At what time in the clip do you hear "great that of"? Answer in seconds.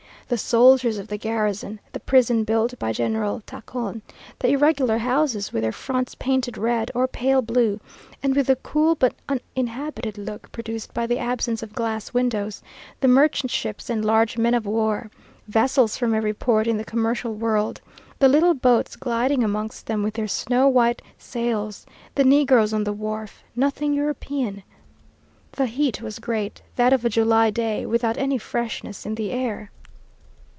26.19-27.03